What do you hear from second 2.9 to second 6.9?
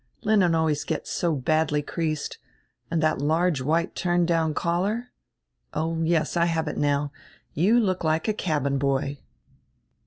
diat large white turned down collar— oh, yes, I have it